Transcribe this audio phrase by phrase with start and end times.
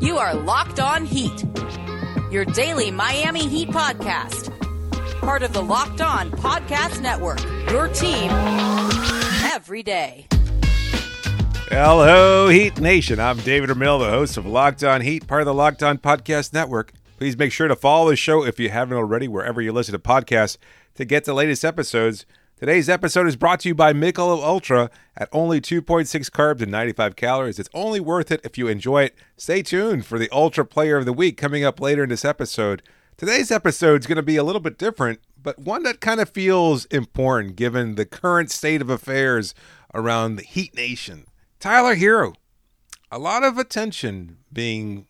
[0.00, 1.44] You are Locked On Heat,
[2.30, 4.50] your daily Miami Heat podcast.
[5.20, 7.38] Part of the Locked On Podcast Network,
[7.70, 8.30] your team
[9.52, 10.26] every day.
[11.68, 13.20] Hello, Heat Nation.
[13.20, 16.54] I'm David Ramil, the host of Locked On Heat, part of the Locked On Podcast
[16.54, 16.94] Network.
[17.18, 19.98] Please make sure to follow the show if you haven't already, wherever you listen to
[19.98, 20.56] podcasts,
[20.94, 22.24] to get the latest episodes.
[22.60, 27.16] Today's episode is brought to you by Michelob Ultra at only 2.6 carbs and 95
[27.16, 27.58] calories.
[27.58, 29.14] It's only worth it if you enjoy it.
[29.38, 32.82] Stay tuned for the Ultra Player of the Week coming up later in this episode.
[33.16, 36.28] Today's episode is going to be a little bit different, but one that kind of
[36.28, 39.54] feels important given the current state of affairs
[39.94, 41.24] around the Heat Nation.
[41.60, 42.34] Tyler Herro.
[43.10, 45.06] A lot of attention being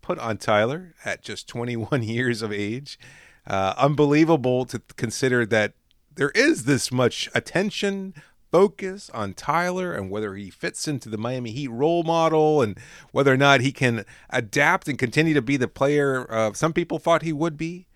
[0.00, 2.98] put on Tyler at just 21 years of age.
[3.46, 5.74] Uh, unbelievable to consider that
[6.16, 8.14] there is this much attention,
[8.50, 12.78] focus on Tyler and whether he fits into the Miami Heat role model and
[13.10, 16.98] whether or not he can adapt and continue to be the player uh, some people
[16.98, 17.88] thought he would be.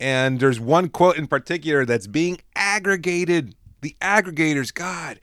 [0.00, 3.54] And there's one quote in particular that's being aggregated.
[3.82, 5.20] The aggregators, God,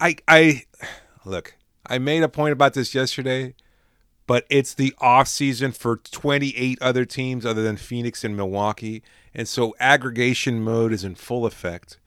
[0.00, 0.62] I, I,
[1.26, 3.54] look, I made a point about this yesterday,
[4.32, 9.02] but it's the off season for 28 other teams other than Phoenix and Milwaukee.
[9.34, 11.98] And so aggregation mode is in full effect.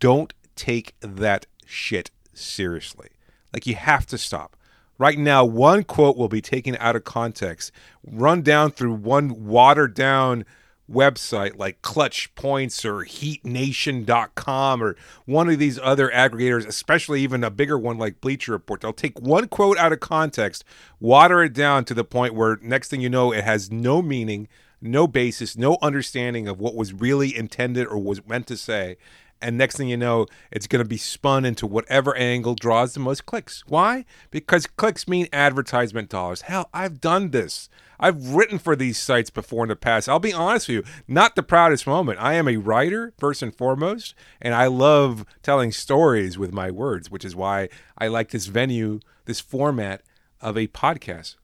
[0.00, 3.10] Don't take that shit seriously.
[3.52, 4.56] Like you have to stop.
[4.98, 7.70] Right now, one quote will be taken out of context,
[8.04, 10.46] run down through one watered down
[10.90, 17.50] website like Clutch Points or HeatNation.com or one of these other aggregators, especially even a
[17.50, 18.80] bigger one like Bleacher Report.
[18.80, 20.64] They'll take one quote out of context,
[20.98, 24.48] water it down to the point where next thing you know, it has no meaning,
[24.80, 28.96] no basis, no understanding of what was really intended or was meant to say.
[29.42, 33.00] And next thing you know, it's going to be spun into whatever angle draws the
[33.00, 33.64] most clicks.
[33.66, 34.04] Why?
[34.30, 36.42] Because clicks mean advertisement dollars.
[36.42, 37.68] Hell, I've done this.
[37.98, 40.08] I've written for these sites before in the past.
[40.08, 42.18] I'll be honest with you, not the proudest moment.
[42.18, 47.10] I am a writer, first and foremost, and I love telling stories with my words,
[47.10, 47.68] which is why
[47.98, 50.02] I like this venue, this format
[50.40, 51.36] of a podcast.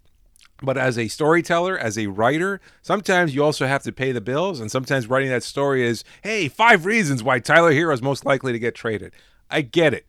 [0.63, 4.61] But as a storyteller, as a writer, sometimes you also have to pay the bills.
[4.61, 8.53] And sometimes writing that story is, hey, five reasons why Tyler Herro is most likely
[8.53, 9.13] to get traded.
[9.51, 10.07] I get it.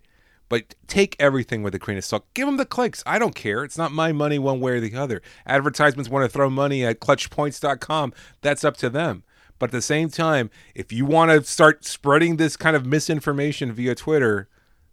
[0.49, 2.25] But take everything with a grain of salt.
[2.33, 3.03] Give them the clicks.
[3.05, 3.65] I don't care.
[3.65, 5.21] It's not my money one way or the other.
[5.45, 8.13] Advertisements want to throw money at clutchpoints.com.
[8.41, 9.23] That's up to them.
[9.59, 13.73] But at the same time, if you want to start spreading this kind of misinformation
[13.73, 14.47] via Twitter,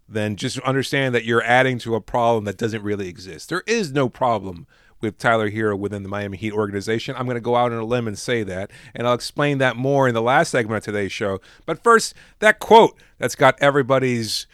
[0.08, 3.48] then just understand that you're adding to a problem that doesn't really exist.
[3.48, 4.66] There is no problem
[5.04, 7.14] with Tyler Herro within the Miami Heat organization.
[7.16, 9.76] I'm going to go out on a limb and say that, and I'll explain that
[9.76, 11.40] more in the last segment of today's show.
[11.66, 14.46] But first, that quote that's got everybody's,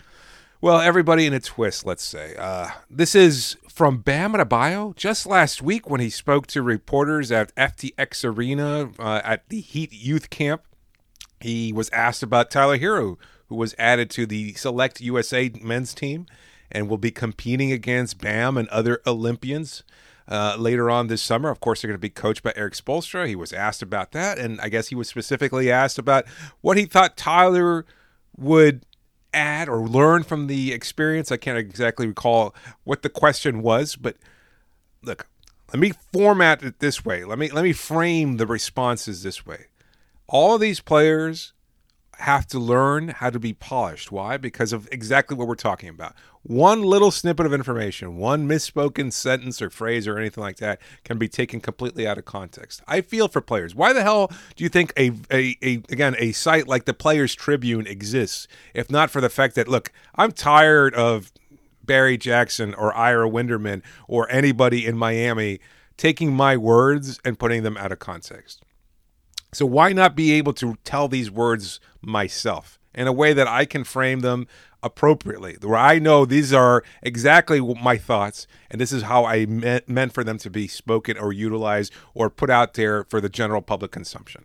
[0.60, 2.34] well, everybody in a twist, let's say.
[2.36, 7.54] Uh, this is from Bam Adebayo just last week when he spoke to reporters at
[7.54, 10.62] FTX Arena uh, at the Heat Youth Camp.
[11.40, 13.16] He was asked about Tyler Herro,
[13.48, 16.26] who was added to the select USA men's team
[16.70, 19.82] and will be competing against Bam and other Olympians
[20.30, 21.50] uh, later on this summer.
[21.50, 23.26] Of course, they're going to be coached by Erik Spoelstra.
[23.26, 26.26] He was asked about that, and I guess he was specifically asked about
[26.60, 27.84] what he thought Tyler
[28.36, 28.86] would
[29.34, 31.30] add or learn from the experience.
[31.30, 32.54] I can't exactly recall
[32.84, 34.16] what the question was, but
[35.02, 35.26] look,
[35.72, 37.24] let me format it this way.
[37.24, 39.66] Let me let me frame the responses this way.
[40.26, 41.52] All of these players
[42.20, 44.12] have to learn how to be polished.
[44.12, 44.36] Why?
[44.36, 46.14] Because of exactly what we're talking about.
[46.42, 51.18] One little snippet of information, one misspoken sentence or phrase or anything like that can
[51.18, 52.82] be taken completely out of context.
[52.86, 53.74] I feel for players.
[53.74, 57.34] Why the hell do you think a, a, a again a site like the Players
[57.34, 61.32] Tribune exists if not for the fact that look, I'm tired of
[61.82, 65.60] Barry Jackson or Ira Winderman or anybody in Miami
[65.96, 68.62] taking my words and putting them out of context.
[69.52, 73.64] So why not be able to tell these words myself in a way that I
[73.64, 74.46] can frame them
[74.82, 80.12] appropriately, where I know these are exactly my thoughts and this is how I meant,
[80.12, 83.90] for them to be spoken or utilized or put out there for the general public
[83.90, 84.44] consumption.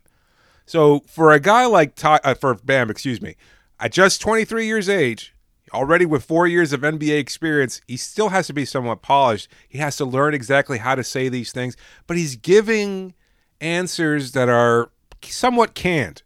[0.66, 3.36] So for a guy like Ty, uh, for Bam, excuse me,
[3.80, 5.34] at just 23 years age,
[5.74, 9.48] already with four years of NBA experience, he still has to be somewhat polished.
[9.68, 11.78] He has to learn exactly how to say these things,
[12.08, 13.14] but he's giving
[13.62, 14.90] answers that are
[15.32, 16.24] somewhat canned.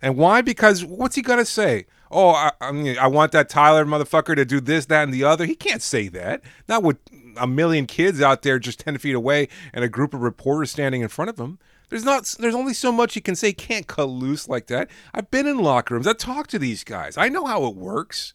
[0.00, 0.42] And why?
[0.42, 1.86] Because what's he gonna say?
[2.10, 5.24] Oh, I, I, mean, I want that Tyler motherfucker to do this, that, and the
[5.24, 5.46] other.
[5.46, 6.42] He can't say that.
[6.68, 6.98] Not with
[7.36, 11.00] a million kids out there just ten feet away and a group of reporters standing
[11.00, 11.58] in front of him.
[11.88, 12.34] There's not.
[12.38, 13.52] There's only so much you can say.
[13.52, 14.88] Can't cut loose like that.
[15.12, 16.06] I've been in locker rooms.
[16.06, 17.16] I talk to these guys.
[17.16, 18.34] I know how it works.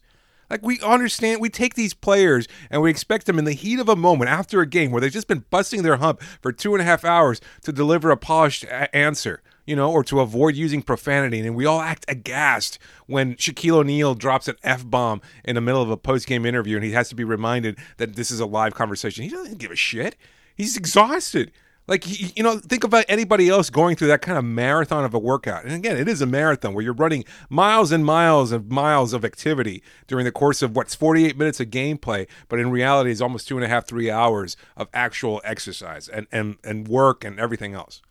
[0.50, 3.88] Like we understand, we take these players and we expect them in the heat of
[3.88, 6.82] a moment after a game where they've just been busting their hump for two and
[6.82, 10.82] a half hours to deliver a polished a- answer, you know, or to avoid using
[10.82, 11.38] profanity.
[11.38, 15.80] And we all act aghast when Shaquille O'Neal drops an f bomb in the middle
[15.80, 18.46] of a post game interview, and he has to be reminded that this is a
[18.46, 19.22] live conversation.
[19.22, 20.16] He doesn't give a shit.
[20.56, 21.52] He's exhausted.
[21.86, 22.04] Like
[22.36, 25.64] you know, think about anybody else going through that kind of marathon of a workout.
[25.64, 29.24] And again, it is a marathon where you're running miles and miles and miles of
[29.24, 33.46] activity during the course of what's 48 minutes of gameplay, but in reality is almost
[33.46, 37.74] two and a half, three hours of actual exercise and and and work and everything
[37.74, 38.02] else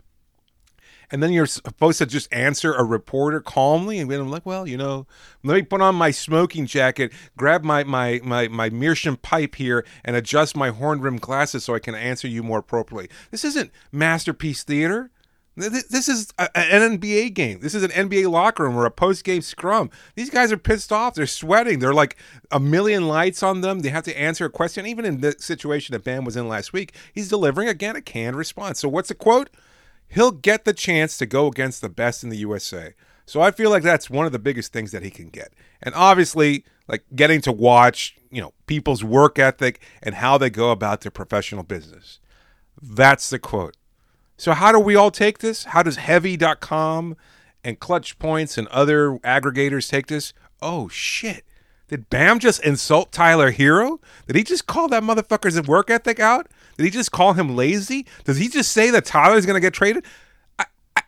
[1.11, 4.77] and then you're supposed to just answer a reporter calmly and I'm like, well, you
[4.77, 5.07] know,
[5.43, 9.85] let me put on my smoking jacket, grab my my my my meerschaum pipe here,
[10.05, 13.09] and adjust my horn rimmed glasses so I can answer you more appropriately.
[13.31, 15.11] This isn't masterpiece theater.
[15.55, 17.59] This is an NBA game.
[17.59, 19.89] This is an NBA locker room or a post game scrum.
[20.15, 21.15] These guys are pissed off.
[21.15, 21.79] They're sweating.
[21.79, 22.15] They're like
[22.49, 23.79] a million lights on them.
[23.79, 24.85] They have to answer a question.
[24.85, 28.37] Even in the situation that Bam was in last week, he's delivering again a canned
[28.37, 28.79] response.
[28.79, 29.49] So what's the quote?
[30.09, 32.93] He'll get the chance to go against the best in the USA.
[33.25, 35.53] So I feel like that's one of the biggest things that he can get.
[35.83, 40.71] And obviously, like getting to watch, you know, people's work ethic and how they go
[40.71, 42.19] about their professional business.
[42.81, 43.77] That's the quote.
[44.35, 45.65] So how do we all take this?
[45.65, 47.15] How does heavy.com
[47.63, 50.33] and clutch points and other aggregators take this?
[50.61, 51.45] Oh shit.
[51.89, 53.99] Did Bam just insult Tyler Herro?
[54.27, 56.47] Did he just call that motherfucker's work ethic out?
[56.79, 58.05] Did he just call him lazy?
[58.23, 60.05] Does he just say that Tyler's going to get traded?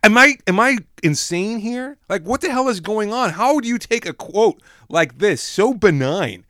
[0.03, 1.97] Am I am I insane here?
[2.09, 3.29] Like what the hell is going on?
[3.29, 6.45] How do you take a quote like this so benign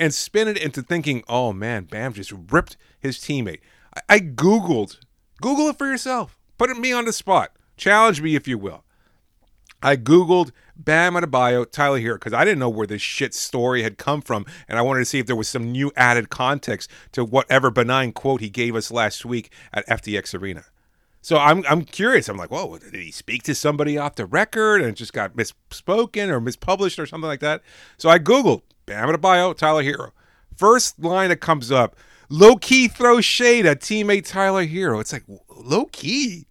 [0.00, 3.60] and spin it into thinking, "Oh man, Bam just ripped his teammate."
[3.96, 4.98] I, I googled.
[5.40, 6.36] Google it for yourself.
[6.58, 7.52] Put me on the spot.
[7.76, 8.82] Challenge me if you will.
[9.84, 13.98] I googled Bam Adebayo, Tyler Herro, because I didn't know where this shit story had
[13.98, 17.24] come from, and I wanted to see if there was some new added context to
[17.24, 20.64] whatever benign quote he gave us last week at FTX Arena.
[21.24, 22.28] So I'm I'm curious.
[22.28, 25.34] I'm like, whoa, did he speak to somebody off the record and it just got
[25.34, 27.62] misspoken or mispublished or something like that?
[27.96, 30.10] So I googled Bam Adebayo, Tyler Herro.
[30.54, 31.96] First line that comes up,
[32.28, 35.00] low key throw shade at teammate Tyler Herro.
[35.00, 36.46] It's like low key.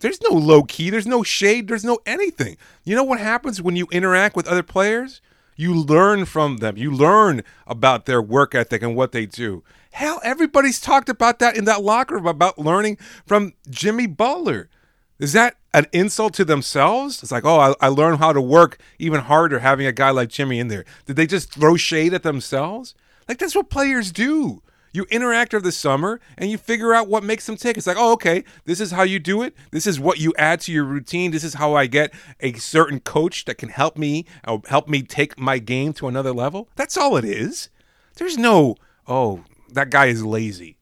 [0.00, 2.56] There's no low key, there's no shade, there's no anything.
[2.84, 5.20] You know what happens when you interact with other players?
[5.56, 6.78] You learn from them.
[6.78, 9.62] You learn about their work ethic and what they do.
[9.92, 14.70] Hell, everybody's talked about that in that locker room about learning from Jimmy Butler.
[15.18, 17.22] Is that an insult to themselves?
[17.22, 20.30] It's like, oh, I, I learned how to work even harder having a guy like
[20.30, 20.86] Jimmy in there.
[21.04, 22.94] Did they just throw shade at themselves?
[23.28, 24.62] Like, that's what players do.
[24.92, 27.76] You interact over the summer and you figure out what makes them tick.
[27.76, 29.54] It's like, oh, okay, this is how you do it.
[29.70, 31.30] This is what you add to your routine.
[31.30, 35.02] This is how I get a certain coach that can help me uh, help me
[35.02, 36.68] take my game to another level.
[36.76, 37.68] That's all it is.
[38.16, 38.74] There's no,
[39.06, 40.76] oh, that guy is lazy.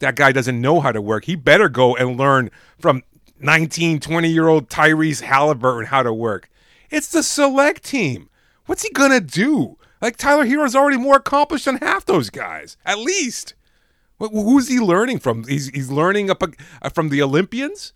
[0.00, 1.26] That guy doesn't know how to work.
[1.26, 2.50] He better go and learn
[2.80, 3.02] from
[3.38, 6.48] 19, 20 year old Tyrese Halliburton how to work.
[6.90, 8.28] It's the select team.
[8.66, 9.78] What's he going to do?
[10.02, 13.54] Like Tyler Herro's already more accomplished than half those guys, at least.
[14.18, 15.44] Who's he learning from?
[15.44, 17.92] He's he's learning up uh, from the Olympians.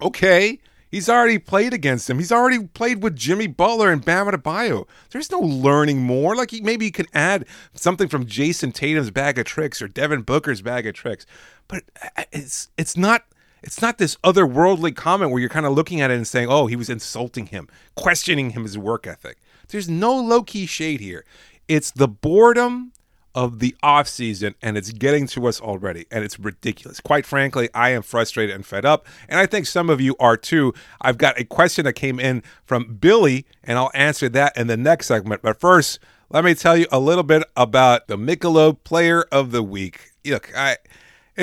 [0.00, 0.58] Okay,
[0.90, 2.18] he's already played against him.
[2.18, 4.86] He's already played with Jimmy Butler and Bam Adebayo.
[5.10, 6.34] There's no learning more.
[6.36, 10.22] Like he, maybe he can add something from Jayson Tatum's bag of tricks or Devin
[10.22, 11.24] Booker's bag of tricks,
[11.66, 11.82] but
[12.16, 13.24] uh, it's it's not
[13.62, 16.66] it's not this otherworldly comment where you're kind of looking at it and saying, "Oh,
[16.66, 19.38] he was insulting him, questioning him his work ethic."
[19.68, 21.24] There's no low key shade here.
[21.68, 22.92] It's the boredom
[23.34, 26.98] of the off season and it's getting to us already and it's ridiculous.
[26.98, 30.36] Quite frankly, I am frustrated and fed up and I think some of you are
[30.36, 30.74] too.
[31.00, 34.76] I've got a question that came in from Billy and I'll answer that in the
[34.76, 35.42] next segment.
[35.42, 39.62] But first, let me tell you a little bit about the Michelob Player of the
[39.62, 40.10] Week.
[40.24, 40.78] Look, I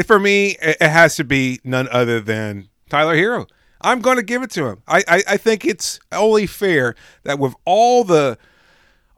[0.06, 3.48] for me it has to be none other than Tyler Herro.
[3.86, 4.82] I'm going to give it to him.
[4.88, 8.38] I, I, I think it's only fair that with all the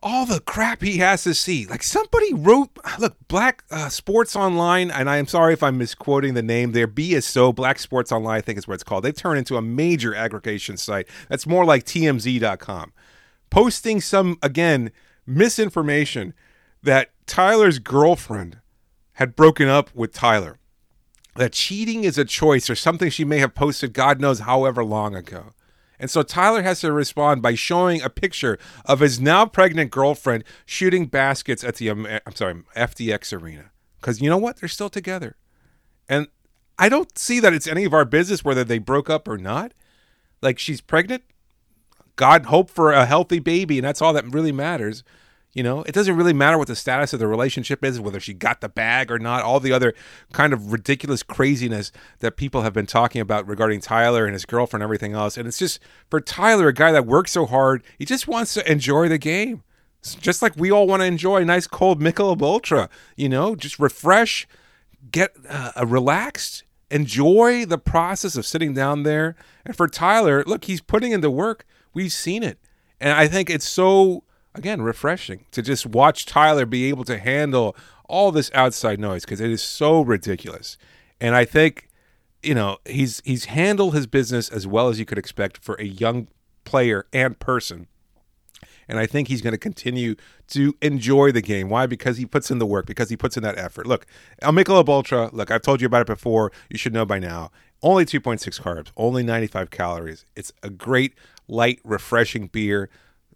[0.03, 2.69] all the crap he has to see, like somebody wrote,
[2.99, 6.87] look, Black uh, Sports Online, and I am sorry if I'm misquoting the name there.
[6.87, 9.03] BSO Black Sports Online, I think is what it's called.
[9.03, 12.93] They've turned into a major aggregation site that's more like TMZ.com,
[13.49, 14.91] posting some again
[15.25, 16.33] misinformation
[16.83, 18.59] that Tyler's girlfriend
[19.13, 20.57] had broken up with Tyler
[21.37, 25.15] that cheating is a choice or something she may have posted God knows however long
[25.15, 25.53] ago.
[25.99, 30.43] And so Tyler has to respond by showing a picture of his now pregnant girlfriend
[30.65, 33.71] shooting baskets at the um, eh, I'm sorry, FTX arena.
[34.01, 34.57] Cuz you know what?
[34.57, 35.37] They're still together.
[36.07, 36.27] And
[36.77, 39.73] I don't see that it's any of our business whether they broke up or not.
[40.41, 41.23] Like she's pregnant.
[42.15, 45.03] God hope for a healthy baby and that's all that really matters
[45.57, 48.31] You know, it doesn't really matter what the status of the relationship is, whether she
[48.35, 49.95] got the bag or not, all the other
[50.31, 54.83] kind of ridiculous craziness that people have been talking about regarding Tyler and his girlfriend
[54.83, 55.35] and everything else.
[55.35, 55.79] And it's just
[56.11, 59.63] for Tyler, a guy that works so hard, he just wants to enjoy the game.
[60.03, 63.79] just like we all want to enjoy a nice cold Michelob Ultra, you know, just
[63.79, 64.47] refresh,
[65.09, 69.35] get uh, relaxed, enjoy the process of sitting down there.
[69.65, 71.65] And for Tyler, look, he's putting in the work.
[71.95, 72.59] We've seen it.
[72.99, 74.23] And I think it's so
[74.57, 77.75] again refreshing to just watch Tyler be able to handle
[78.09, 80.77] all this outside noise because it is so ridiculous.
[81.19, 81.89] And I think
[82.43, 85.85] you know he's he's handled his business as well as you could expect for a
[85.85, 86.27] young
[86.65, 87.87] player and person.
[88.89, 90.15] And I think he's going to continue
[90.49, 91.69] to enjoy the game.
[91.69, 91.87] Why?
[91.87, 93.85] Because he puts in the work, because he puts in that effort.
[93.85, 94.05] Look,
[94.41, 96.53] El Michelob Ultra, look, I've told you about it before.
[96.69, 97.51] You should know by now.
[97.83, 100.25] Only 2.6 carbs, only 95 calories.
[100.35, 101.13] It's a great,
[101.47, 102.89] light, refreshing beer.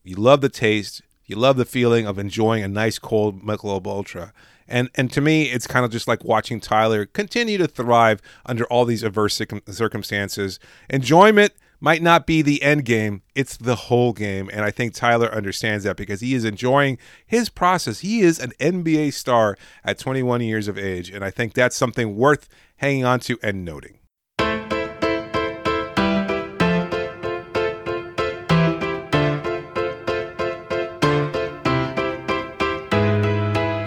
[0.03, 1.01] You love the taste.
[1.31, 4.33] You love the feeling of enjoying a nice cold Michelob Ultra.
[4.67, 8.65] And and to me, it's kind of just like watching Tyler continue to thrive under
[8.65, 10.59] all these adverse circumstances.
[10.89, 14.49] Enjoyment might not be the end game, it's the whole game.
[14.51, 18.01] And I think Tyler understands that because he is enjoying his process.
[18.01, 21.09] He is an NBA star at 21 years of age.
[21.09, 24.00] And I think that's something worth hanging on to and noting.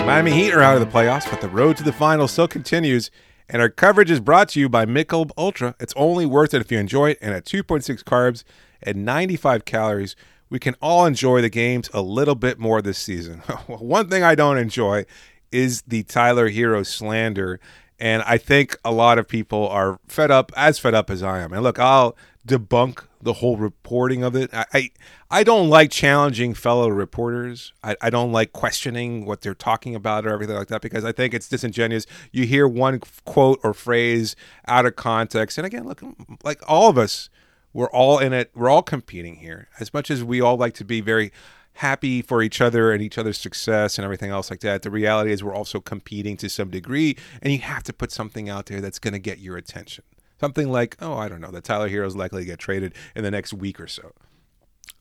[0.06, 3.10] Miami Heat are out of the playoffs, but the road to the finals still continues.
[3.48, 5.74] And our coverage is brought to you by Michelob Ultra.
[5.80, 7.18] It's only worth it if you enjoy it.
[7.22, 8.44] And at 2.6 carbs
[8.82, 10.14] and 95 calories,
[10.50, 13.38] we can all enjoy the games a little bit more this season.
[13.66, 15.06] One thing I don't enjoy
[15.50, 17.58] is the Tyler Herro slander.
[17.98, 21.40] And I think a lot of people are fed up, as fed up as I
[21.40, 21.54] am.
[21.54, 22.14] And look, I'll
[22.46, 24.52] debunk the whole reporting of it.
[24.54, 24.90] I, I,
[25.30, 27.72] I don't like challenging fellow reporters.
[27.82, 31.12] I, I don't like questioning what they're talking about or everything like that because I
[31.12, 32.06] think it's disingenuous.
[32.30, 34.36] You hear one quote or phrase
[34.68, 36.02] out of context, and again, look,
[36.44, 37.30] like all of us,
[37.72, 38.50] we're all in it.
[38.54, 39.68] We're all competing here.
[39.80, 41.32] As much as we all like to be very
[41.74, 44.82] happy for each other and each other's success and everything else like that.
[44.82, 48.48] The reality is we're also competing to some degree, and you have to put something
[48.48, 50.04] out there that's going to get your attention.
[50.40, 53.22] Something like, oh, I don't know, that Tyler Herro is likely to get traded in
[53.22, 54.12] the next week or so.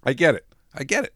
[0.03, 0.45] I get it.
[0.73, 1.13] I get it.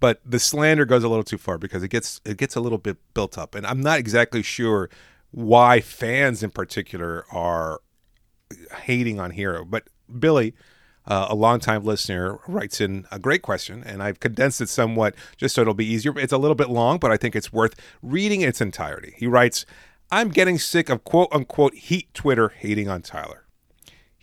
[0.00, 2.78] But the slander goes a little too far because it gets it gets a little
[2.78, 3.54] bit built up.
[3.54, 4.88] And I'm not exactly sure
[5.30, 7.80] why fans in particular are
[8.82, 9.68] hating on Herro.
[9.68, 9.84] But
[10.18, 10.54] Billy,
[11.06, 15.54] uh, a longtime listener, writes in a great question, and I've condensed it somewhat just
[15.54, 16.18] so it'll be easier.
[16.18, 19.14] It's a little bit long, but I think it's worth reading its entirety.
[19.18, 19.66] He writes,
[20.10, 23.46] I'm getting sick of quote unquote heat Twitter hating on Tyler.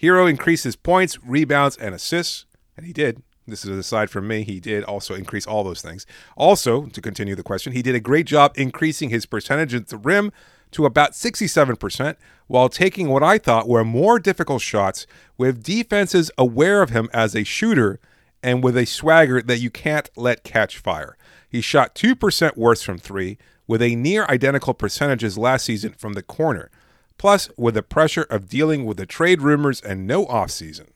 [0.02, 3.24] Herro increases points, rebounds, and assists, and he did.
[3.48, 4.44] This is aside from me.
[4.44, 6.06] He did also increase all those things.
[6.36, 9.98] Also, to continue the question, he did a great job increasing his percentage at the
[9.98, 10.32] rim
[10.72, 12.16] to about 67%
[12.48, 17.36] while taking what I thought were more difficult shots with defenses aware of him as
[17.36, 18.00] a shooter
[18.44, 21.18] and with a swagger that you can't let catch fire.
[21.50, 26.22] He shot 2% worse from three with a near identical percentages last season from the
[26.22, 26.70] corner.
[27.18, 30.88] Plus, with the pressure of dealing with the trade rumors and no offseason.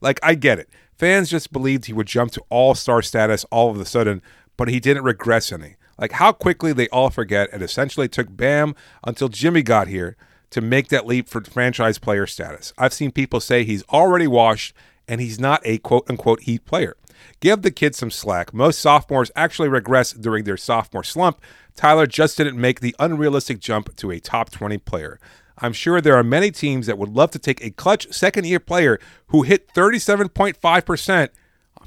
[0.00, 0.68] Like, I get it.
[0.96, 4.22] Fans just believed he would jump to all star status all of a sudden,
[4.56, 5.76] but he didn't regress any.
[5.98, 10.16] Like, how quickly they all forget it essentially took Bam until Jimmy got here
[10.50, 12.72] to make that leap for franchise player status.
[12.78, 14.74] I've seen people say he's already washed
[15.08, 16.96] and he's not a quote unquote Heat player.
[17.40, 18.52] Give the kid some slack.
[18.52, 21.40] Most sophomores actually regress during their sophomore slump.
[21.74, 25.18] Tyler just didn't make the unrealistic jump to a top 20 player.
[25.58, 28.60] I'm sure there are many teams that would love to take a clutch second year
[28.60, 28.98] player
[29.28, 31.28] who hit 37.5%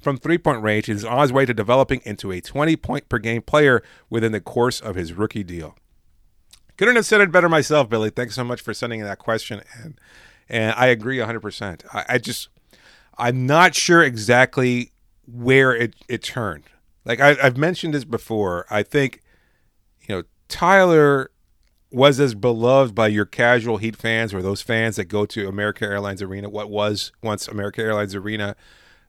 [0.01, 3.09] from three point range and is on his way to developing into a 20 point
[3.09, 5.75] per game player within the course of his rookie deal.
[6.77, 8.09] Couldn't have said it better myself, Billy.
[8.09, 9.61] Thanks so much for sending that question.
[9.83, 9.99] And,
[10.47, 11.85] and I agree 100%.
[11.93, 12.49] I, I just,
[13.17, 14.93] I'm not sure exactly
[15.27, 16.63] where it, it turned.
[17.05, 18.65] Like I, I've mentioned this before.
[18.69, 19.21] I think,
[20.07, 21.31] you know, Tyler
[21.91, 25.85] was as beloved by your casual Heat fans or those fans that go to America
[25.85, 28.55] Airlines Arena, what was once America Airlines Arena.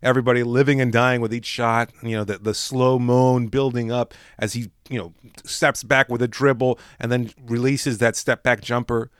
[0.02, 4.14] Everybody living and dying with each shot, you know, the, the slow moan building up
[4.38, 5.12] as he, you know,
[5.44, 9.10] steps back with a dribble and then releases that step back jumper.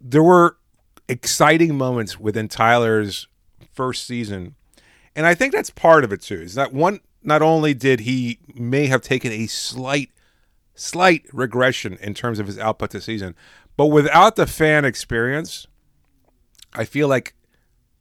[0.00, 0.56] There were
[1.10, 3.28] exciting moments within Tyler's
[3.74, 4.54] first season.
[5.14, 6.40] And I think that's part of it too.
[6.40, 10.10] Is that one not only did he may have taken a slight
[10.76, 13.34] slight regression in terms of his output this season.
[13.76, 15.66] But without the fan experience,
[16.72, 17.34] I feel like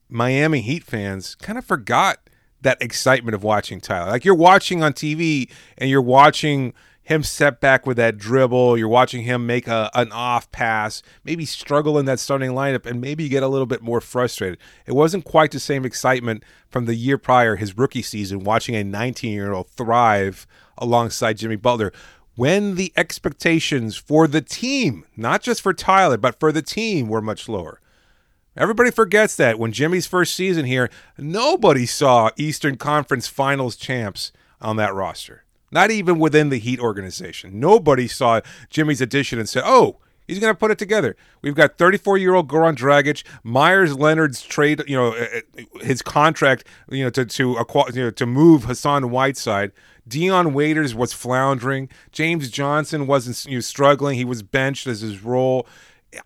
[0.10, 2.20] Miami Heat fans kind of forgot
[2.62, 4.12] that excitement of watching Tyler.
[4.12, 6.74] Like you're watching on TV and you're watching
[7.06, 8.78] him step back with that dribble.
[8.78, 13.00] You're watching him make a, an off pass, maybe struggle in that starting lineup, and
[13.00, 14.58] maybe get a little bit more frustrated.
[14.88, 18.84] It wasn't quite the same excitement from the year prior, his rookie season, watching a
[18.84, 20.48] 19 year old thrive
[20.80, 21.94] alongside Jimmy Butler.
[22.36, 27.22] When the expectations for the team, not just for Tyler, but for the team, were
[27.22, 27.80] much lower.
[28.58, 34.76] Everybody forgets that when Jimmy's first season here, nobody saw Eastern Conference Finals champs on
[34.78, 35.44] that roster.
[35.72, 37.60] Not even within the Heat organization.
[37.60, 39.98] Nobody saw Jimmy's addition and said, oh,
[40.28, 41.16] he's going to put it together.
[41.42, 46.02] We've got 34 year old Goran Dragic, Meyers Leonard's trade, you know, uh, uh, his
[46.02, 47.58] contract, you know, to to
[47.94, 49.72] you know, to move Hassan Whiteside.
[50.08, 51.90] Dion Waiters was floundering.
[52.12, 54.18] James Johnson wasn't you know, struggling.
[54.18, 55.68] He was benched as his role.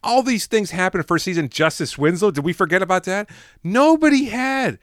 [0.03, 1.49] All these things happened first season.
[1.49, 3.29] Justice Winslow, did we forget about that?
[3.63, 4.79] Nobody had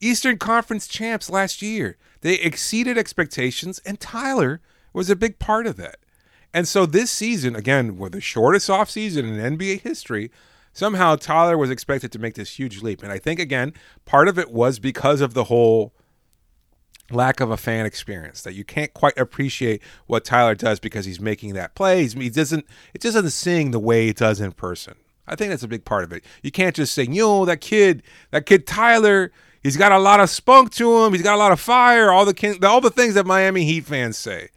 [0.00, 1.96] Eastern Conference champs last year.
[2.20, 4.60] They exceeded expectations, and Tyler
[4.92, 5.99] was a big part of that.
[6.52, 10.30] And so this season, again, with the shortest offseason in NBA history,
[10.72, 13.02] somehow Tyler was expected to make this huge leap.
[13.02, 13.72] And I think, again,
[14.04, 15.92] part of it was because of the whole
[17.10, 21.20] lack of a fan experience that you can't quite appreciate what Tyler does because he's
[21.20, 22.02] making that play.
[22.02, 24.94] He's, he doesn't, it just doesn't sing the way it does in person.
[25.26, 26.24] I think that's a big part of it.
[26.42, 30.30] You can't just say, know, that kid, that kid Tyler, He's got a lot of
[30.30, 31.12] spunk to him.
[31.12, 32.10] He's got a lot of fire.
[32.10, 34.48] All the all the things that Miami Heat fans say.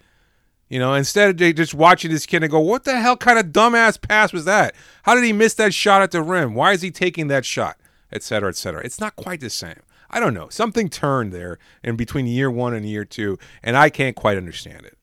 [0.73, 3.53] You know, instead of just watching this kid and go, "What the hell kind of
[3.53, 4.73] dumbass pass was that?
[5.03, 6.55] How did he miss that shot at the rim?
[6.55, 7.77] Why is he taking that shot?"
[8.11, 8.81] Et cetera, et cetera.
[8.83, 9.81] It's not quite the same.
[10.09, 10.49] I don't know.
[10.49, 14.87] Something turned there in between year one and year two, and I can't quite understand
[14.87, 14.97] it.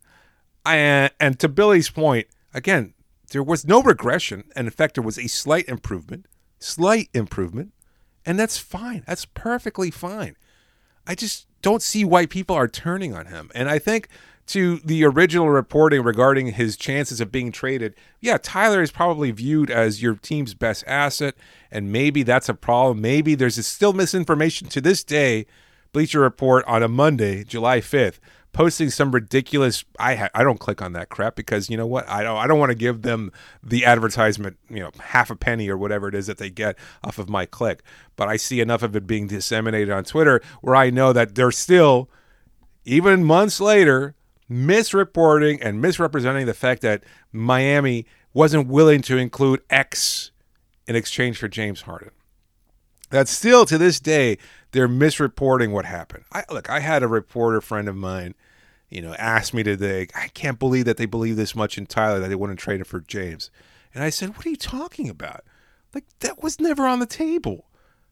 [0.66, 2.94] I, uh, and to Billy's point, again,
[3.30, 6.26] there was no regression, and in fact, there was a slight improvement.
[6.58, 7.72] Slight improvement
[8.26, 9.02] and that's fine.
[9.06, 10.36] That's perfectly fine.
[11.06, 13.50] I just don't see why people are turning on him.
[13.54, 14.08] And I think
[14.50, 19.70] to the original reporting regarding his chances of being traded, yeah, Tyler is probably viewed
[19.70, 21.36] as your team's best asset,
[21.70, 23.00] and maybe that's a problem.
[23.00, 25.46] Maybe there's still misinformation to this day.
[25.92, 28.18] Bleacher Report on a Monday, July 5th,
[28.52, 32.08] posting some ridiculous I ha- I don't click on that crap because you know what
[32.08, 33.30] I don't I don't want to give them
[33.62, 37.18] the advertisement you know half a penny or whatever it is that they get off
[37.18, 37.84] of my click
[38.16, 41.52] but I see enough of it being disseminated on Twitter where I know that they're
[41.52, 42.10] still
[42.84, 44.16] even months later
[44.50, 50.30] misreporting and misrepresenting the fact that Miami wasn't willing to include X
[50.86, 52.10] in exchange for James Harden
[53.10, 54.38] that still to this day
[54.72, 56.24] they're misreporting what happened.
[56.32, 58.34] I look, I had a reporter friend of mine,
[58.88, 62.20] you know, ask me today, I can't believe that they believe this much in Tyler
[62.20, 63.50] that they wouldn't trade him for James.
[63.92, 65.44] And I said, What are you talking about?
[65.94, 67.66] Like that was never on the table.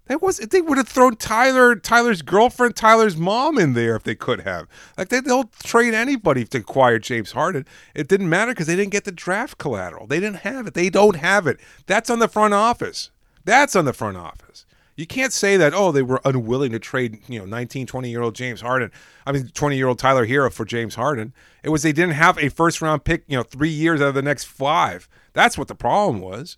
[0.09, 4.15] That was they would have thrown Tyler, Tyler's girlfriend, Tyler's mom in there if they
[4.15, 4.67] could have.
[4.97, 7.67] Like they, they'll trade anybody to acquire James Harden.
[7.95, 10.07] It didn't matter because they didn't get the draft collateral.
[10.07, 10.75] They didn't have it.
[10.75, 11.61] They don't have it.
[11.87, 13.11] That's on the front office.
[13.45, 14.65] That's on the front office.
[14.97, 18.23] You can't say that, oh, they were unwilling to trade, you know, 19, 20 year
[18.23, 18.91] old James Harden.
[19.27, 21.35] I mean, 20 year old Tyler Herro for James Harden.
[21.63, 24.15] It was they didn't have a first round pick, you know, three years out of
[24.15, 25.09] the next five.
[25.35, 26.57] That's what the problem was.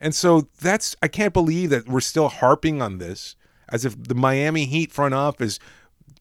[0.00, 3.36] And so that's, I can't believe that we're still harping on this
[3.68, 5.58] as if the Miami Heat front office,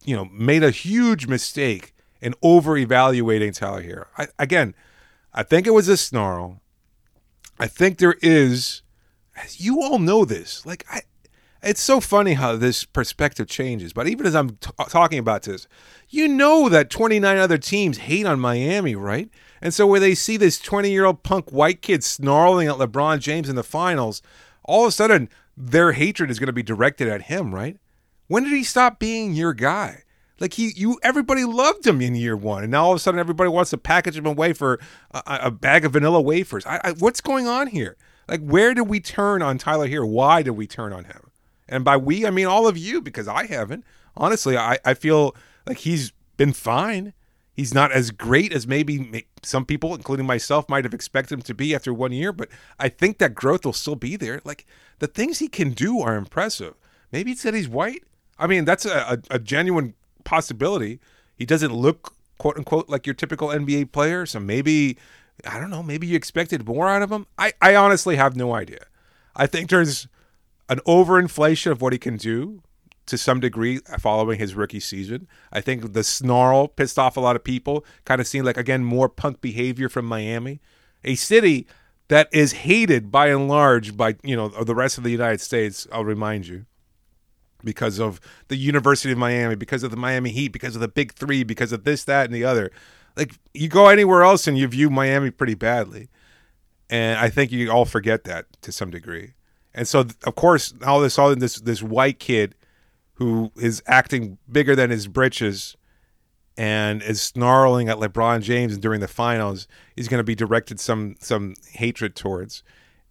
[0.04, 4.06] you know, made a huge mistake in over evaluating Tyler Herro.
[4.18, 4.76] I, again,
[5.34, 6.62] I think it was a snarl.
[7.60, 8.82] I think there is,
[9.54, 10.66] you all know this.
[10.66, 11.02] Like, I,
[11.62, 13.94] it's so funny how this perspective changes.
[13.94, 15.68] But even as I'm t- talking about this,
[16.10, 19.30] you know that 29 other teams hate on Miami, right?
[19.62, 23.20] And so where they see this 20 year old punk white kid snarling at LeBron
[23.20, 24.22] James in the finals,
[24.64, 27.78] all of a sudden their hatred is going to be directed at him, right?
[28.28, 30.04] When did he stop being your guy?
[30.40, 33.20] Like he, you, everybody loved him in year one, and now all of a sudden
[33.20, 34.80] everybody wants to package him away for
[35.12, 36.66] a, a bag of vanilla wafers.
[36.66, 37.98] I, I, what's going on here?
[38.28, 40.06] Like, where did we turn on Tyler here?
[40.06, 41.32] Why did we turn on him?
[41.68, 43.84] And by we, I mean all of you, because I haven't.
[44.16, 45.36] Honestly, I, I feel
[45.68, 47.14] like he's been fine.
[47.60, 51.54] He's not as great as maybe some people, including myself, might have expected him to
[51.54, 52.48] be after one year, but
[52.80, 54.40] I think that growth will still be there.
[54.46, 54.66] Like
[55.00, 56.76] the things he can do are impressive.
[57.12, 58.04] Maybe it's that he's white.
[58.38, 59.94] I mean, that's a, a, a genuine
[60.24, 61.02] possibility.
[61.36, 64.26] He doesn't look quote unquote like your typical NBA player.
[64.26, 64.98] So maybe,
[65.46, 67.28] I don't know, maybe you expected more out of him.
[67.38, 68.86] I, I honestly have no idea.
[69.36, 70.08] I think there's
[70.70, 72.62] an overinflation of what he can do
[73.10, 75.28] to some degree uh, following his rookie season.
[75.52, 77.86] I think the snarl pissed off a lot of people.
[78.06, 80.62] Kind of seemed like again more punk behavior from Miami,
[81.04, 81.68] a city
[82.08, 85.88] that is hated by and large by you know the rest of the United States.
[85.92, 86.66] I'll remind you.
[87.64, 91.14] because of the University of Miami, because of the Miami Heat, because of the Big
[91.14, 92.72] Three, because of this, that, and the other.
[93.18, 96.10] Like you go anywhere else and you view Miami pretty badly,
[96.90, 99.34] and I think you all forget that to some degree.
[99.74, 102.56] And so, of course, all this, all this, this white kid
[103.20, 105.76] who is acting bigger than his britches
[106.58, 111.16] and is snarling at LeBron James during the finals, he's going to be directed some
[111.20, 112.64] some hatred towards.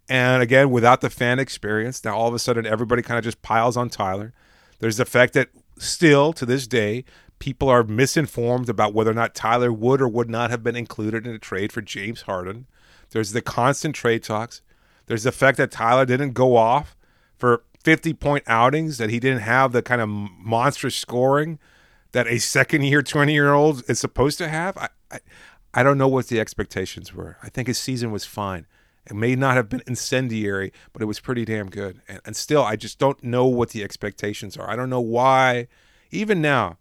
[0.09, 3.43] And again, without the fan experience, now all of a sudden everybody kind of just
[3.43, 4.33] piles on Tyler.
[4.79, 7.05] There's the fact that still to this day,
[7.37, 11.27] people are misinformed about whether or not Tyler would or would not have been included
[11.27, 12.65] in a trade for James Harden.
[13.11, 14.63] There's the constant trade talks.
[15.05, 16.95] There's the fact that Tyler didn't go off
[17.37, 21.59] for 50 point outings, that he didn't have the kind of monstrous scoring
[22.11, 24.77] that a second year 20 year old is supposed to have.
[24.77, 25.19] I, I,
[25.73, 27.37] I don't know what the expectations were.
[27.43, 28.65] I think his season was fine.
[29.09, 32.01] It may not have been incendiary, but it was pretty damn good.
[32.07, 34.69] And, and still, I just don't know what the expectations are.
[34.69, 35.67] I don't know why,
[36.11, 36.77] even now,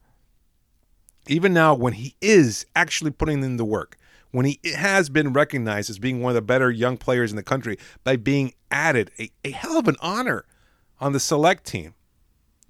[1.27, 3.97] even now, when he is actually putting in the work,
[4.31, 7.43] when he has been recognized as being one of the better young players in the
[7.43, 10.45] country by being added a, a hell of an honor
[11.01, 11.95] on the select team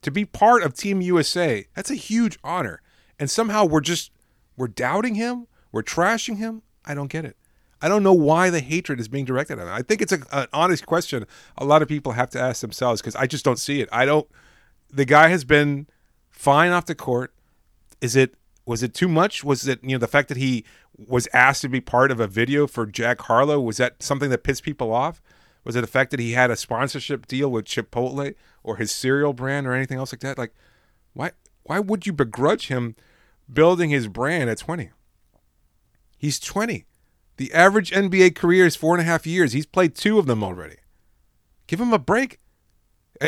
[0.03, 2.81] to be part of Team USA, that's a huge honor.
[3.19, 4.11] And somehow we're just
[4.57, 6.63] we're doubting him, we're trashing him.
[6.85, 7.37] I don't get it.
[7.81, 9.73] I don't know why the hatred is being directed at him.
[9.73, 13.01] I think it's a, an honest question a lot of people have to ask themselves
[13.01, 13.89] because I just don't see it.
[13.93, 14.29] I don't.
[14.91, 15.87] The guy has been
[16.31, 17.33] fine off the court.
[18.01, 19.45] Is it was it too much?
[19.45, 20.65] Was it you know the fact that he
[20.97, 23.61] was asked to be part of a video for Jack Harlow?
[23.61, 25.21] Was that something that pissed people off?
[25.69, 29.35] Was it the fact that he had a sponsorship deal with Chipotle or his cereal
[29.35, 30.39] brand or anything else like that?
[30.39, 30.55] Like,
[31.13, 31.33] why
[31.65, 32.97] why would you begrudge him
[33.53, 34.93] building his brand at twenty?
[36.17, 36.87] He's twenty.
[37.37, 39.53] The average NBA career is four and a half years.
[39.53, 40.77] He's played two of them already.
[41.67, 42.39] Give him a break.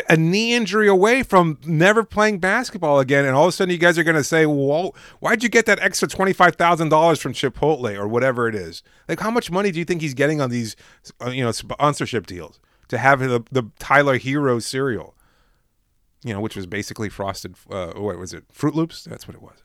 [0.07, 3.77] A, knee injury away from never playing basketball again, and all of a sudden you
[3.77, 7.19] guys are going to say, "Well, why'd you get that extra twenty five thousand dollars
[7.19, 10.39] from Chipotle or whatever it is?" Like, how much money do you think he's getting
[10.39, 10.75] on these,
[11.25, 15.15] uh, you know, sponsorship deals to have the, the Tyler Herro cereal?
[16.23, 17.55] You know, which was basically frosted.
[17.69, 18.47] Uh, what was it?
[18.53, 19.03] Froot Loops.
[19.03, 19.63] That's what it was.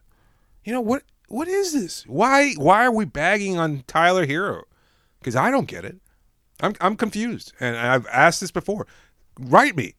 [0.64, 1.02] You know what?
[1.28, 2.06] what is this?
[2.06, 4.62] Why why are we bagging on Tyler Herro?
[5.18, 5.96] Because I don't get it.
[6.60, 8.86] I'm I'm confused, and I've asked this before.
[9.38, 9.94] Write me,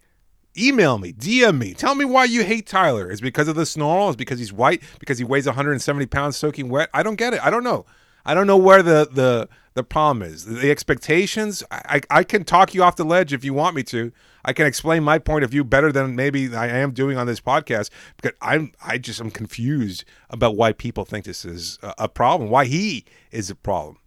[0.57, 1.73] email me, DM me.
[1.73, 3.09] Tell me why you hate Tyler.
[3.09, 4.09] Is because of the snarl?
[4.09, 4.81] Is because he's white?
[4.99, 6.89] Because he weighs 170 pounds soaking wet?
[6.93, 7.43] I don't get it.
[7.45, 7.85] I don't know.
[8.25, 10.45] I don't know where the the the problem is.
[10.45, 11.63] The expectations.
[11.71, 14.11] I I can talk you off the ledge if you want me to.
[14.43, 17.39] I can explain my point of view better than maybe I am doing on this
[17.39, 22.49] podcast because I'm I just am confused about why people think this is a problem,
[22.49, 23.97] why he is a problem.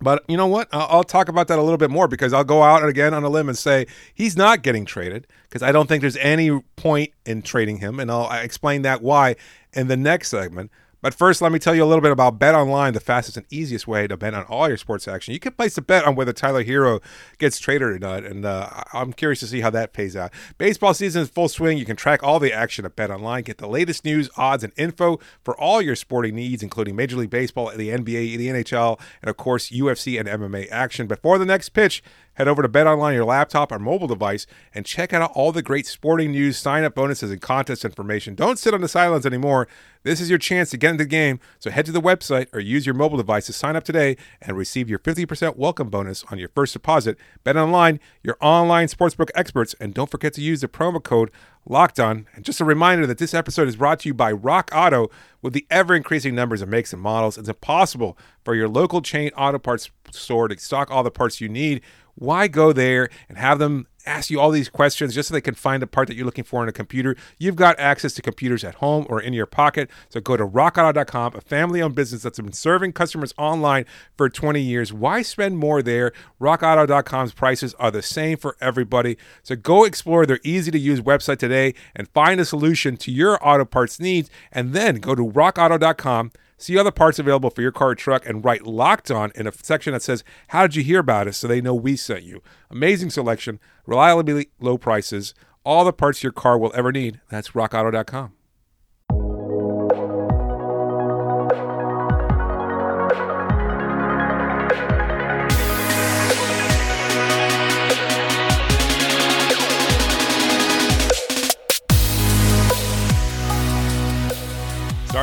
[0.00, 0.68] But you know what?
[0.72, 3.28] I'll talk about that a little bit more because I'll go out again on a
[3.28, 7.42] limb and say he's not getting traded because I don't think there's any point in
[7.42, 9.36] trading him, and I'll explain that why
[9.72, 10.70] in the next segment.
[11.00, 13.46] But first, let me tell you a little bit about Bet Online, the fastest and
[13.50, 15.32] easiest way to bet on all your sports action.
[15.32, 17.00] You can place a bet on whether Tyler Herro
[17.38, 20.32] gets traded or not, and uh, I'm curious to see how that pays out.
[20.58, 21.78] Baseball season is full swing.
[21.78, 23.44] You can track all the action at Bet Online.
[23.44, 27.30] Get the latest news, odds, and info for all your sporting needs, including Major League
[27.30, 31.06] Baseball, the NBA, the NHL, and of course UFC and MMA action.
[31.06, 32.02] Before the next pitch,
[32.38, 35.60] Head over to Bet Online, your laptop or mobile device, and check out all the
[35.60, 38.36] great sporting news, sign up bonuses, and contest information.
[38.36, 39.66] Don't sit on the sidelines anymore.
[40.04, 41.40] This is your chance to get into the game.
[41.58, 44.56] So head to the website or use your mobile device to sign up today and
[44.56, 47.18] receive your 50% welcome bonus on your first deposit.
[47.42, 51.32] Bet Online, your online sportsbook experts, and don't forget to use the promo code
[51.66, 52.26] Locked On.
[52.36, 55.10] And just a reminder that this episode is brought to you by Rock Auto.
[55.42, 59.30] With the ever increasing numbers of makes and models, it's impossible for your local chain
[59.36, 61.82] auto parts store to stock all the parts you need
[62.18, 65.54] why go there and have them ask you all these questions just so they can
[65.54, 67.16] find the part that you're looking for in a computer?
[67.38, 69.90] You've got access to computers at home or in your pocket.
[70.08, 73.84] So go to rockauto.com, a family owned business that's been serving customers online
[74.16, 74.92] for 20 years.
[74.92, 76.12] Why spend more there?
[76.40, 79.16] Rockauto.com's prices are the same for everybody.
[79.42, 83.38] So go explore their easy to use website today and find a solution to your
[83.46, 84.30] auto parts needs.
[84.50, 88.44] And then go to rockauto.com See other parts available for your car or truck and
[88.44, 91.38] write locked on in a section that says, How did you hear about us?
[91.38, 92.42] so they know we sent you.
[92.68, 97.20] Amazing selection, reliably low prices, all the parts your car will ever need.
[97.30, 98.32] That's rockauto.com.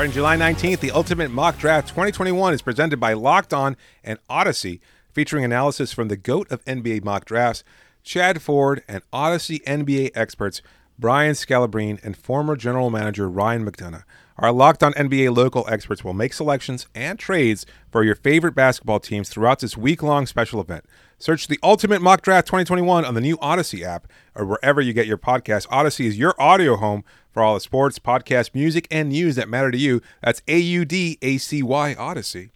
[0.05, 4.79] Starting July 19th, the Ultimate Mock Draft 2021 is presented by Locked On and Audacy,
[5.11, 7.63] featuring analysis from the GOAT of NBA mock drafts,
[8.03, 10.61] Chad Ford, and Audacy NBA experts
[10.99, 14.03] Brian Scalabrine, and former general manager Ryan McDonough.
[14.37, 18.99] Our Locked On NBA local experts will make selections and trades for your favorite basketball
[18.99, 20.85] teams throughout this week long special event.
[21.17, 25.07] Search the Ultimate Mock Draft 2021 on the new Audacy app or wherever you get
[25.07, 25.67] your podcast.
[25.69, 27.03] Audacy is your audio home
[27.35, 30.01] for all the sports, podcast, music, and news that matter to you.
[30.23, 32.49] That's A U D A C Y Audacy.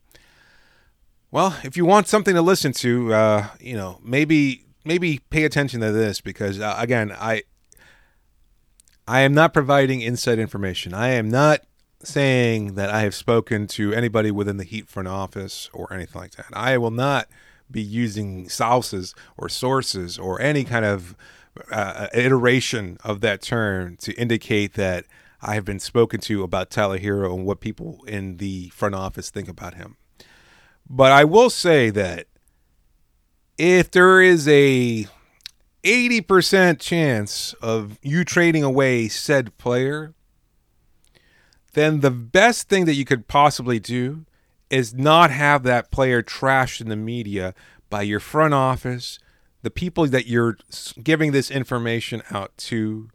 [1.32, 5.82] Well, if you want something to listen to, uh, you know, maybe maybe pay attention
[5.82, 7.44] to this because uh, again, I
[9.06, 10.94] I am not providing inside information.
[10.94, 11.60] I am not
[12.02, 16.38] saying that I have spoken to anybody within the Heat front office or anything like
[16.38, 16.46] that.
[16.54, 17.28] I will not
[17.70, 21.18] be using sources or sources or any kind of
[21.72, 25.06] uh, iteration of that term to indicate that
[25.42, 29.30] I have been spoken to about Tyler Herro and what people in the front office
[29.30, 29.98] think about him.
[30.90, 32.28] But I will say that
[33.58, 35.08] if there is a
[35.84, 40.14] 80% chance of you trading away said player,
[41.74, 44.26] then the best thing that you could possibly do
[44.70, 47.54] is not have that player trashed in the media
[47.90, 49.20] by your front office,
[49.62, 50.58] the people that you're
[51.02, 53.10] giving this information out to,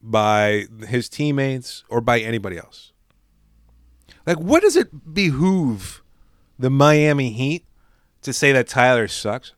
[0.00, 2.92] by his teammates, or by anybody else.
[4.26, 6.02] Like, what does it behoove
[6.58, 7.64] the Miami Heat
[8.22, 9.52] to say that Tyler sucks?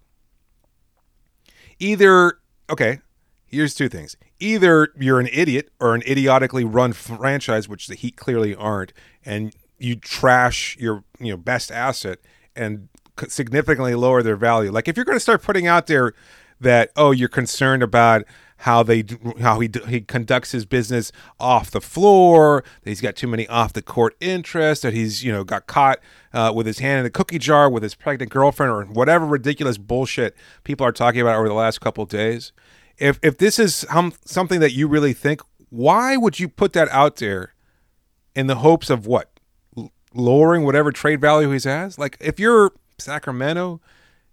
[1.79, 2.39] Either,
[2.71, 3.01] okay,
[3.47, 4.17] here's two things.
[4.39, 8.93] Either you're an idiot or an idiotically run franchise, which the Heat clearly aren't,
[9.25, 12.19] and you trash your you know best asset
[12.55, 12.89] and
[13.29, 14.71] significantly lower their value.
[14.71, 16.15] Like if you're going to start putting out there
[16.61, 18.25] that oh you're concerned about
[18.63, 19.05] how they
[19.41, 23.73] how he he conducts his business off the floor, that he's got too many off
[23.73, 25.99] the court interests, that he's you know got caught
[26.33, 29.79] uh, with his hand in the cookie jar with his pregnant girlfriend or whatever ridiculous
[29.79, 32.53] bullshit people are talking about over the last couple days.
[32.99, 33.85] If if this is
[34.25, 37.55] something that you really think, why would you put that out there
[38.37, 39.41] in the hopes of what
[40.15, 41.99] lowering whatever trade value he has?
[41.99, 42.71] Like if you're
[43.03, 43.81] Sacramento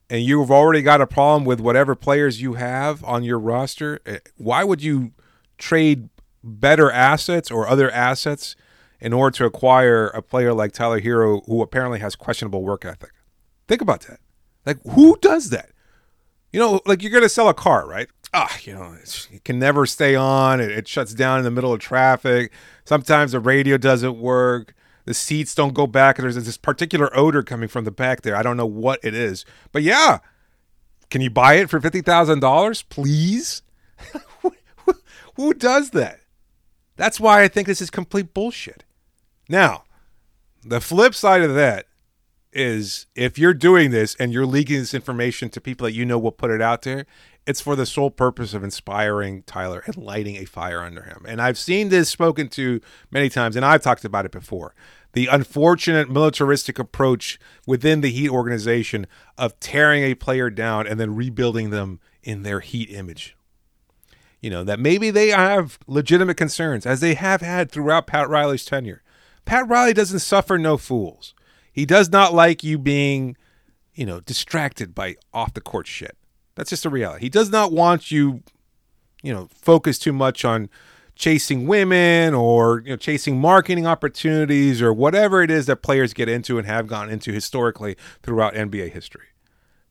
[0.10, 4.19] and you've already got a problem with whatever players you have on your roster, eh,
[4.38, 5.12] why would you
[5.58, 6.10] trade
[6.43, 8.55] better assets or other assets
[8.99, 13.12] in order to acquire a player like Tyler Herro who apparently has questionable work ethic?
[13.67, 14.19] Think about that.
[14.65, 15.69] Like who does that?
[16.51, 18.08] You know, like you're going to sell a car, right?
[18.34, 18.95] Ah, you know,
[19.32, 20.60] it can never stay on.
[20.60, 22.51] It, it shuts down in the middle of traffic.
[22.86, 24.73] Sometimes the radio doesn't work
[25.09, 28.35] the seats don't go back there's this particular odor coming from the back there.
[28.35, 29.43] I don't know what it is.
[29.71, 30.19] But yeah
[31.09, 33.63] can you buy it for $50000 please?
[35.35, 36.19] Who does that?
[36.95, 38.83] That's why i think this is complete bullshit.
[39.49, 39.85] Now
[40.63, 41.87] the flip side of that
[42.53, 46.19] is if you're doing this and you're leaking this information to people that you know
[46.19, 47.07] will put it out there
[47.49, 51.25] it's for the sole purpose of inspiring Tyler and lighting a fire under him.
[51.27, 54.75] And I've seen this spoken to many times, and I've talked about it before
[55.13, 61.15] the unfortunate militaristic approach within the Heat organization of tearing a player down and then
[61.15, 63.35] rebuilding them in their Heat image.
[64.39, 68.63] You know, that maybe they have legitimate concerns, as they have had throughout Pat Riley's
[68.63, 69.01] tenure.
[69.45, 71.33] Pat Riley doesn't suffer no fools.
[71.71, 73.35] He does not like you being,
[73.95, 76.15] you know, distracted by off the court shit.
[76.59, 77.21] That's just a reality.
[77.21, 78.43] He does not want you,
[79.23, 80.69] you know, focus too much on
[81.15, 86.27] chasing women or you know, chasing marketing opportunities or whatever it is that players get
[86.27, 89.27] into and have gone into historically throughout NBA history.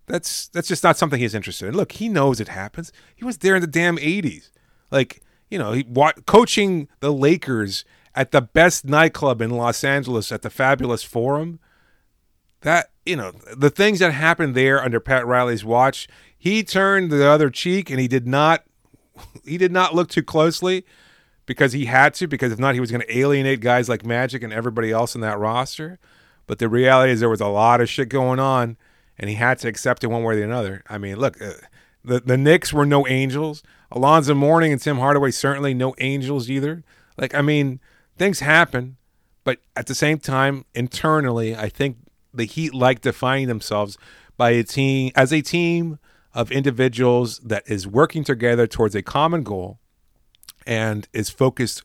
[0.05, 1.75] That's that's just not something he's interested in.
[1.75, 2.93] Look, he knows it happens.
[3.17, 4.51] He was there in the damn 80s.
[4.91, 5.87] Like, you know, he
[6.27, 11.61] coaching the Lakers at the best nightclub in Los Angeles at the Fabulous Forum.
[12.61, 17.27] That, you know, the things that happened there under Pat Riley's watch, he turned the
[17.27, 18.65] other cheek and he did not
[19.45, 20.85] he did not look too closely
[21.47, 24.43] because he had to, because if not, he was going to alienate guys like Magic
[24.43, 25.99] and everybody else in that roster.
[26.47, 28.77] But the reality is there was a lot of shit going on,
[29.19, 30.83] and he had to accept it one way or the other.
[30.89, 31.53] I mean, look, uh,
[32.05, 33.63] the the Knicks were no angels.
[33.91, 36.85] Alonzo Mourning and Tim Hardaway certainly no angels either.
[37.17, 37.81] Like, I mean,
[38.17, 38.97] things happen,
[39.43, 41.97] but at the same time, internally, I think
[42.33, 43.97] the Heat like defining themselves
[44.37, 45.99] by a team as a team
[46.39, 49.81] of individuals that is working together towards a common goal
[50.65, 51.83] and is focused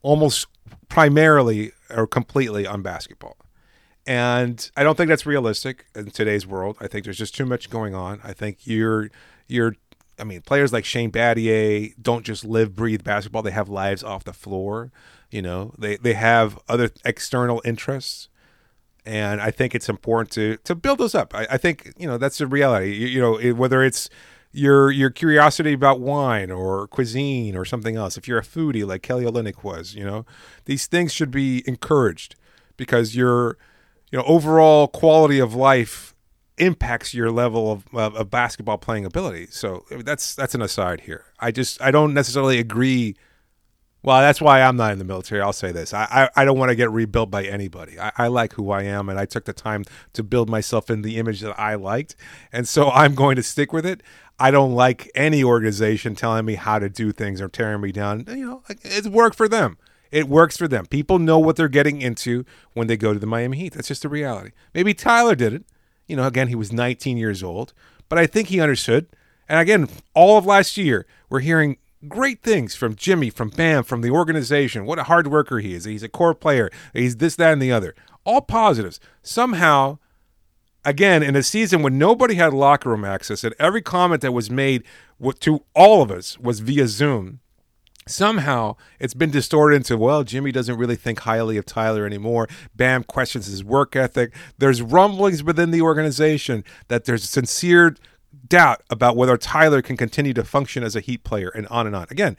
[0.00, 0.46] almost
[0.88, 3.36] primarily or completely on basketball.
[4.06, 6.78] And I don't think that's realistic in today's world.
[6.80, 8.22] I think there's just too much going on.
[8.24, 9.10] I think you're
[9.48, 9.76] you're
[10.18, 13.42] I mean, players like Shane Battier don't just live, breathe basketball.
[13.42, 14.90] They have lives off the floor.
[15.30, 18.30] You know, they they have other external interests,
[19.04, 21.34] and I think it's important to to build those up.
[21.34, 22.92] I, I think you know that's the reality.
[22.92, 24.08] You, you know, whether it's
[24.52, 28.16] your your curiosity about wine or cuisine or something else.
[28.16, 30.26] If you're a foodie like Kelly Olynyk was, you know,
[30.66, 32.36] these things should be encouraged
[32.76, 33.56] because your
[34.10, 36.14] you know overall quality of life
[36.58, 39.46] impacts your level of, of, of basketball playing ability.
[39.50, 41.24] So that's that's an aside here.
[41.40, 43.16] I just I don't necessarily agree.
[44.04, 45.40] Well, that's why I'm not in the military.
[45.40, 47.98] I'll say this: I I, I don't want to get rebuilt by anybody.
[48.00, 51.02] I, I like who I am, and I took the time to build myself in
[51.02, 52.16] the image that I liked,
[52.52, 54.02] and so I'm going to stick with it.
[54.38, 58.24] I don't like any organization telling me how to do things or tearing me down.
[58.26, 59.78] You know, it's work for them.
[60.10, 60.86] It works for them.
[60.86, 63.72] People know what they're getting into when they go to the Miami Heat.
[63.72, 64.50] That's just the reality.
[64.74, 65.64] Maybe Tyler did it.
[66.06, 67.72] You know, again, he was 19 years old,
[68.08, 69.06] but I think he understood.
[69.48, 74.00] And again, all of last year, we're hearing great things from Jimmy, from Bam, from
[74.00, 74.84] the organization.
[74.86, 75.84] What a hard worker he is.
[75.84, 76.70] He's a core player.
[76.92, 77.94] He's this, that, and the other.
[78.24, 79.00] All positives.
[79.22, 79.98] Somehow,
[80.84, 84.50] again, in a season when nobody had locker room access, and every comment that was
[84.50, 84.84] made
[85.40, 87.40] to all of us was via Zoom,
[88.06, 93.04] somehow it's been distorted into well jimmy doesn't really think highly of tyler anymore bam
[93.04, 97.94] questions his work ethic there's rumblings within the organization that there's sincere
[98.46, 101.96] doubt about whether tyler can continue to function as a heat player and on and
[101.96, 102.36] on again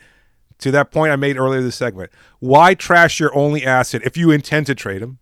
[0.58, 4.32] to that point i made earlier this segment why trash your only asset if you
[4.32, 5.20] intend to trade him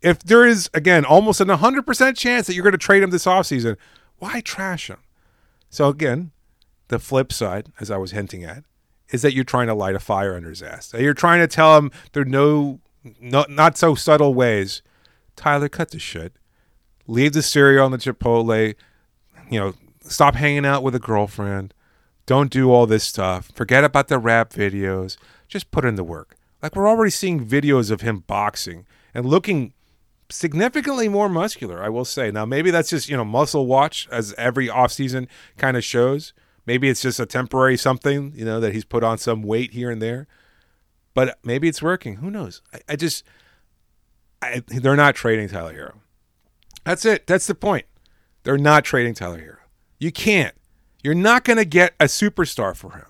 [0.00, 3.26] if there is again almost an 100% chance that you're going to trade him this
[3.26, 3.76] offseason
[4.18, 4.98] why trash him
[5.68, 6.30] so again
[6.88, 8.64] the flip side as i was hinting at
[9.10, 10.92] is that you're trying to light a fire under his ass.
[10.96, 12.80] You're trying to tell him there are no,
[13.20, 14.82] no not so subtle ways.
[15.36, 16.34] Tyler, cut the shit.
[17.06, 18.74] Leave the cereal on the Chipotle.
[19.50, 19.74] You know,
[20.08, 21.74] stop hanging out with a girlfriend.
[22.26, 23.50] Don't do all this stuff.
[23.54, 25.16] Forget about the rap videos.
[25.48, 26.36] Just put in the work.
[26.62, 29.72] Like we're already seeing videos of him boxing and looking
[30.28, 32.30] significantly more muscular, I will say.
[32.30, 36.34] Now maybe that's just, you know, muscle watch as every offseason kind of shows.
[36.66, 39.90] Maybe it's just a temporary something, you know, that he's put on some weight here
[39.90, 40.26] and there.
[41.14, 42.16] But maybe it's working.
[42.16, 42.60] Who knows?
[42.74, 43.24] I, I just,
[44.42, 45.94] I, they're not trading Tyler Herro.
[46.84, 47.26] That's it.
[47.26, 47.86] That's the point.
[48.44, 49.57] They're not trading Tyler Herro.
[49.98, 50.54] You can't.
[51.02, 53.06] You're not going to get a superstar for him.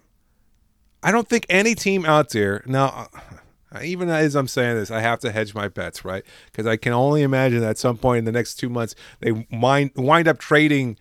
[1.03, 3.09] I don't think any team out there now.
[3.14, 6.24] Uh, even as I'm saying this, I have to hedge my bets, right?
[6.46, 9.46] Because I can only imagine that at some point in the next two months they
[9.51, 10.96] wind wind up trading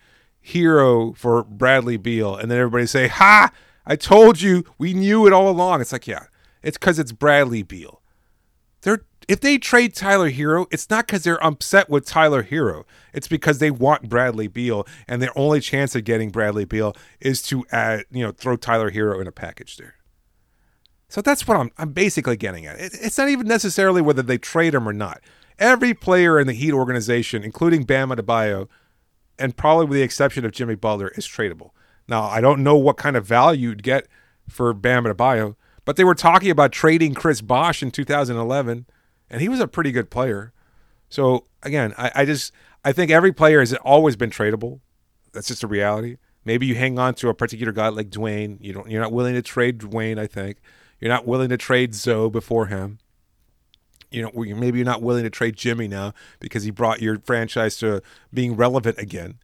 [0.45, 3.51] Herro for Bradley Beal, and then everybody say, "Ha!
[3.85, 6.25] I told you, we knew it all along." It's like, yeah,
[6.61, 8.01] it's because it's Bradley Beal.
[9.27, 12.85] If they trade Tyler Herro, it's not because they're upset with Tyler Herro.
[13.13, 17.41] It's because they want Bradley Beal, and their only chance of getting Bradley Beal is
[17.43, 19.95] to add, you know, throw Tyler Herro in a package there.
[21.09, 22.79] So that's what I'm, I'm basically getting at.
[22.79, 25.21] It, it's not even necessarily whether they trade him or not.
[25.59, 28.69] Every player in the Heat organization, including Bam Adebayo,
[29.39, 31.71] and probably with the exception of Jimmy Butler, is tradable.
[32.07, 34.07] Now, I don't know what kind of value you'd get
[34.47, 38.85] for Bam Adebayo, but they were talking about trading Chris Bosh in 2011,
[39.29, 40.53] and he was a pretty good player.
[41.09, 42.51] So again, I, I just
[42.83, 44.79] I think every player has always been tradable.
[45.33, 46.17] That's just a reality.
[46.45, 48.57] Maybe you hang on to a particular guy like Dwyane.
[48.61, 48.89] You don't.
[48.89, 50.17] You're not willing to trade Dwyane.
[50.17, 50.57] I think
[50.99, 52.99] you're not willing to trade Zo before him
[54.09, 57.77] you know, maybe you're not willing to trade Jimmy now because he brought your franchise
[57.77, 58.01] to
[58.33, 59.37] being relevant again.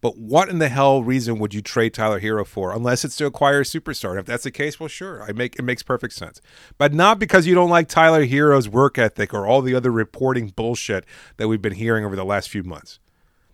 [0.00, 3.26] But what in the hell reason would you trade Tyler Herro for, unless it's to
[3.26, 4.10] acquire a superstar?
[4.10, 6.40] And if that's the case, well, sure, I make it makes perfect sense.
[6.76, 10.48] But not because you don't like Tyler Herro's work ethic or all the other reporting
[10.48, 11.04] bullshit
[11.36, 13.00] that we've been hearing over the last few months.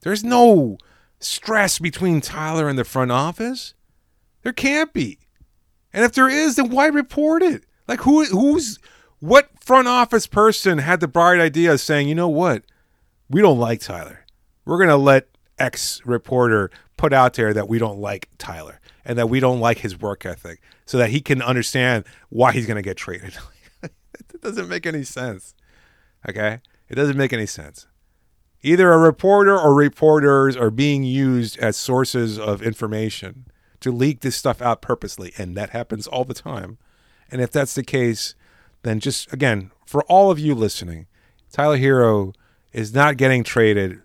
[0.01, 0.77] There's no
[1.19, 3.73] stress between Tyler and the front office.
[4.43, 5.19] There can't be.
[5.95, 7.65] And if there is, then why report it?
[7.89, 8.79] Like who who's
[9.21, 12.65] what front office person had the bright idea of saying, you know what?
[13.31, 14.27] We don't like Tyler.
[14.67, 15.29] We're going to let
[15.59, 19.79] X reporter put out there that we don't like Tyler and that we don't like
[19.79, 23.37] his work ethic so that he can understand why he's going to get traded.
[23.83, 25.55] it doesn't make any sense.
[26.29, 26.61] Okay?
[26.89, 27.87] It doesn't make any sense.
[28.63, 33.47] Either a reporter or reporters are being used as sources of information
[33.81, 36.79] to leak this stuff out purposely, and that happens all the time.
[37.31, 38.35] And if that's the case,
[38.83, 41.07] then just again, for all of you listening,
[41.53, 42.35] Tyler Herro
[42.73, 44.01] is not getting traded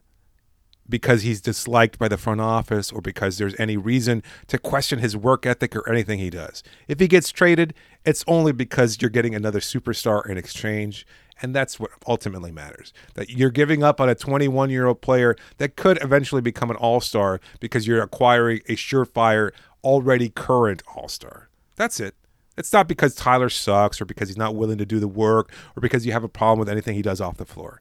[0.89, 5.15] because he's disliked by the front office or because there's any reason to question his
[5.15, 6.63] work ethic or anything he does.
[6.87, 7.73] If he gets traded,
[8.05, 11.05] it's only because you're getting another superstar in exchange.
[11.41, 12.91] And that's what ultimately matters.
[13.13, 16.77] That you're giving up on a 21 year old player that could eventually become an
[16.77, 19.51] all star because you're acquiring a surefire,
[19.83, 21.49] already current all star.
[21.75, 22.15] That's it.
[22.57, 25.81] It's not because Tyler sucks or because he's not willing to do the work or
[25.81, 27.79] because you have a problem with anything he does off the floor.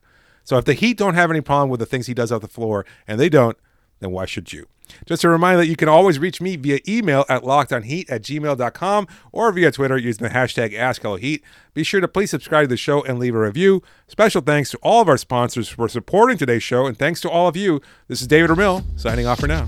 [0.49, 2.47] So if the Heat don't have any problem with the things he does off the
[2.47, 3.55] floor, and they don't,
[3.99, 4.65] then why should you?
[5.05, 9.07] Just a reminder that you can always reach me via email at lockedonheat at gmail.com
[9.31, 11.43] or via Twitter using the hashtag AskHelloHeat.
[11.75, 13.83] Be sure to please subscribe to the show and leave a review.
[14.07, 17.47] Special thanks to all of our sponsors for supporting today's show, and thanks to all
[17.47, 17.79] of you.
[18.07, 19.67] This is David Ramil signing off for now.